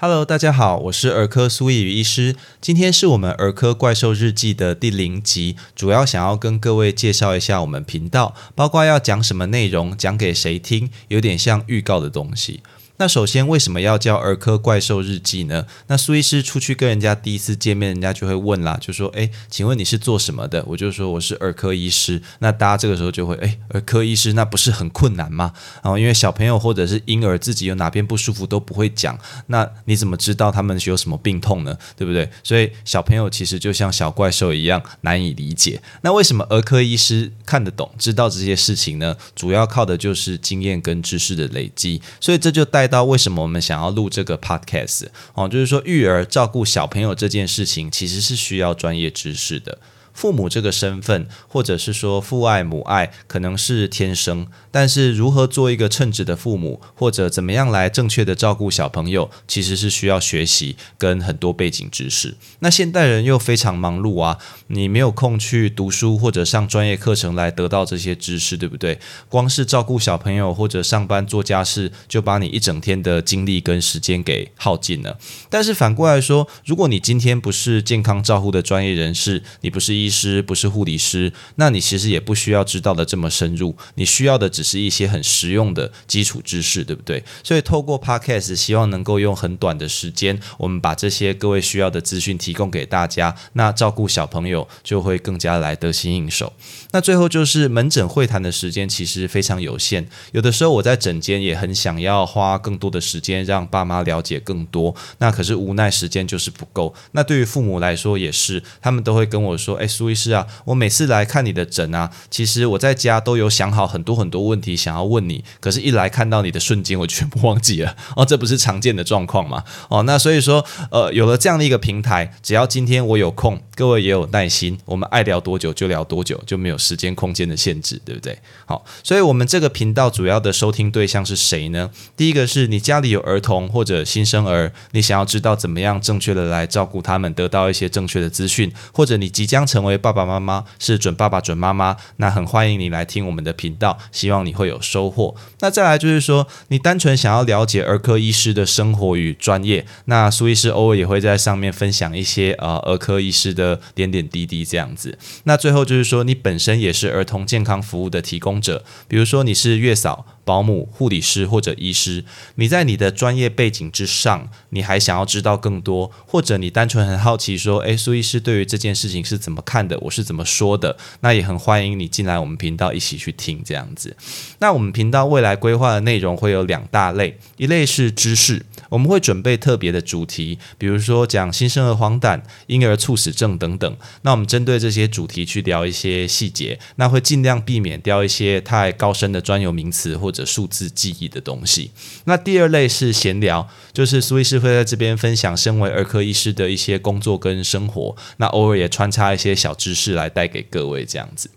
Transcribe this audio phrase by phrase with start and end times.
[0.00, 2.36] Hello，大家好，我是儿科苏义宇医师。
[2.60, 12.60] 今天是我们儿科怪兽日记的第零集，主要想要跟各位介绍一下我们频道，包括要讲什么内容，讲给谁听，有点像预告的东西。
[13.00, 15.64] 那首先为什么要叫儿科怪兽日记呢？
[15.86, 22.20] 那苏医师出去跟人家第一次见面，人家就会问啦，就说：“诶，请问你是做什么的？”我就说我是儿科医师。
[22.40, 31.78] 那大家这个时候就会：“诶，儿科医师那不是很困难吗？”然后因为小朋友或者是婴儿自己有哪边不舒服都不会讲，那你怎么知道他们有什么病痛呢？
[31.96, 32.28] 对不对？
[32.42, 35.80] 所以小朋友其实就像小怪兽一样难以理解。
[36.00, 39.16] 那为什么儿科医师看得懂、知道这些事情呢？
[39.36, 42.02] 主要靠的就是经验跟知识的累积。
[42.20, 49.78] 所以这就带到为什么我们想要录这个 podcast 哦，就是说育儿照顾小朋友这件事情其实是需要专业知识的。
[50.18, 62.34] 父母这个身份，或者是说父爱母爱，可能是天生，但是如何做一个称职的父母，或者怎么样来正确的照顾小朋友，其实是需要学习跟很多背景知识。
[62.58, 68.98] 那现代人又非常忙碌啊，你没有空去读书或者上专业课程来得到这些知识，对不对？
[69.28, 75.16] 光是照顾小朋友或者上班做家事，就把你一整天的精力跟时间给耗尽了。
[75.48, 87.22] 但是反过来说，如果你今天不是健康照护的专业人士，你不是医师，不是护理师，那你其实也不需要知道的这么深入，你需要的只是一些很实用的基础知识，对不对？
[87.42, 96.52] 所以透过 Podcast，希望能够用很短的时间，我们把这些各位需要的资讯提供给大家，那照顾小朋友就会更加来得心应手。
[96.92, 106.94] 那最后就是门诊会谈的时间其实非常有限，有的时候我在诊间也很想要花更多的时间让爸妈了解更多，那可是无奈时间就是不够。
[107.12, 117.96] 那对于父母来说也是，他们都会跟我说：“哎，苏医师啊，我每次来看你的诊啊，其实我在家都有想好很多很多问题想要问你，可是一来看到你的瞬间，我全部忘记了。
[118.16, 119.64] 哦，这不是常见的状况吗？
[119.88, 126.78] 哦，那所以说，呃，有了这样的一个平台，只要今天我有空，各位也有耐心，我们爱聊多久就聊多久，就没有。
[126.78, 128.38] 时间空间的限制，对不对？
[128.64, 131.90] 好，所以我们这个频道主要的收听对象是谁呢？
[132.16, 145.36] 第一个是你家里有儿童或者新生儿，你想要知道怎么样正确的来照顾他们，得到一些正确的资讯，或者你即将成成为爸爸妈妈，是准爸爸准妈妈，那很欢迎你来听我们的频道，希望你会有收获。
[145.60, 155.16] 那再来就是说，你单纯想要了解儿科医师的生活与专业，那苏医师偶尔也会在上面分享一些呃儿科医师的点点滴滴这样子。
[155.44, 156.78] 那最后就是说，你本身。
[156.78, 160.24] 也是儿童健康服务的提供者，比如说你是月嫂。
[160.48, 169.98] 保姆、护理师或者医师，你在你的专业背景之上，你还想要知道更多，或者你单纯很好奇说，诶，苏医师对于这件事情是怎么看的？
[170.00, 170.96] 我是怎么说的？
[171.20, 174.16] 那也很欢迎你进来我们频道一起去听这样子。
[174.60, 183.96] 那我们频道未来规划的内容会有两大类，一类是知识，我们会准备特别的主题，比如说讲新生儿黄疸、婴儿猝死症等等。
[184.22, 190.44] 那我们针对这些主题去聊一些细节，那会尽量避免掉一些太高深的专有名词或者。
[190.48, 191.90] 数字记忆的东西。
[192.24, 201.50] 那第二类是闲聊，就是苏医师会在这边分享身为儿科医师的一些工作跟生活，那偶尔也穿插一些小知识来带给各位这样子。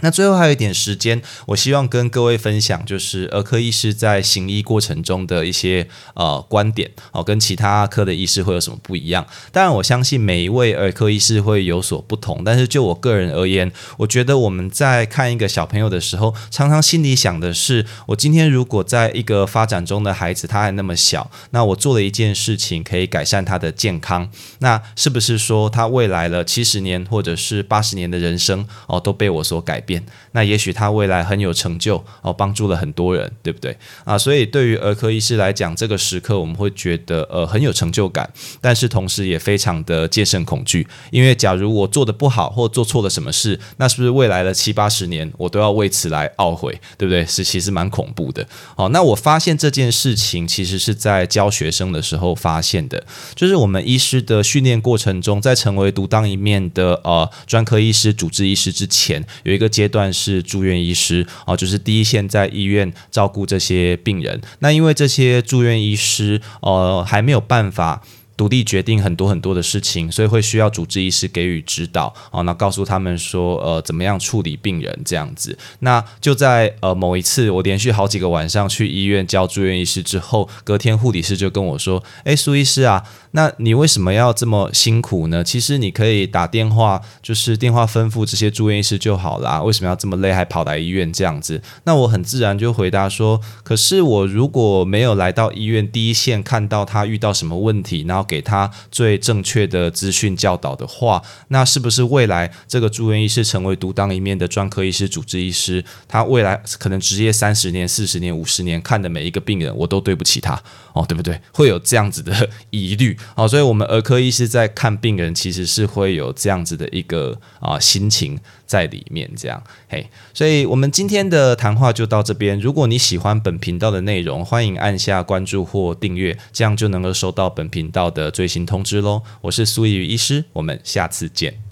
[0.00, 9.26] 那最后还有一点时间，我希望跟各位分享，就是儿科医师在行医过程中的一些呃观点哦，跟其他科的医师会有什么不一样？
[9.50, 24.30] 当然，我相信每一位儿科医师会有所不同，但是就我个人而言，我觉得我们在看一个小朋友的时候，常常心里想的是，我今天如果在一个发展中的孩子，他还那么小，那我做了一件事情可以改善他的健康，
[24.60, 29.82] 那是不是说他未来了七十年或者是八十年的人生哦，都被我所改？
[29.88, 33.74] 变，那也许他未来很有成就哦，帮助了很多人，对不对
[34.04, 34.18] 啊？
[34.18, 38.30] 所以对于儿科医师来讲，这个时刻我们会觉得呃很有成就感，
[38.60, 47.24] 但是同时也非常的戒慎恐惧，因为假如我做的不好或做错了什么事，那是不是未来的七八十年我都要为此来懊悔，对不对？
[47.24, 48.46] 是其实蛮恐怖的。
[48.76, 53.02] 哦，那我发现这件事情其实是在教学生的时候发现的，
[53.34, 59.66] 就是我们医师的训练过程中，在成为独当一面的呃专科医师、主治医师之前，有一个。
[59.78, 64.40] 阶段是住院医师哦，就是第一线在医院照顾这些病人。
[64.58, 68.02] 那因为这些住院医师呃还没有办法
[68.38, 75.58] 独立决定很多很多的事情，所以会需要主治医师给予指导啊，那告诉他们说，呃，怎么样处理病人这样子。
[75.80, 83.02] 那就在呃某一次，我连续好几个晚上去医院教住院医师之后，隔天护理师就跟我说：“诶，苏医师啊，
[83.32, 85.42] 那你为什么要这么辛苦呢？
[85.42, 89.60] 其实你可以打电话，就是电话吩咐这些住院医师就好啦。
[89.60, 105.84] 为什么要这么累，还跑来医院这样子？”那我很自然就回答说：“可是我如果没有来到医院第一线，看到他遇到什么问题，然后给他最正确的资讯教导的话，那是不是未来这个住院医师成为独当一面的专科医师、主治医师？
[106.06, 111.40] 他未来可能职业三十年、四十年、五十年，看的每一个病人，我都对不起他哦，对不对？
[111.52, 120.08] 会有这样子的疑虑哦，所以我们儿科医师在看病人，其实是会有这样子的一个啊心情在里面，这样嘿。
[120.34, 122.58] 所以我们今天的谈话就到这边。
[122.60, 129.22] 如果你喜欢本频道的内容，欢迎按下关注或订阅，这样就能够收到本频道的的最新通知喽。
[129.42, 131.67] 我是苏怡医师，我们下次见。